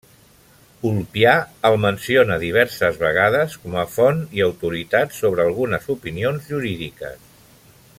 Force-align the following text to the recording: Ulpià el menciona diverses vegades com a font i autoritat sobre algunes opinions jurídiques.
Ulpià 0.91 1.33
el 1.69 1.77
menciona 1.83 2.37
diverses 2.45 2.97
vegades 3.03 3.59
com 3.67 3.77
a 3.83 3.85
font 3.97 4.25
i 4.39 4.43
autoritat 4.49 5.17
sobre 5.19 5.49
algunes 5.51 5.89
opinions 5.97 6.53
jurídiques. 6.55 7.33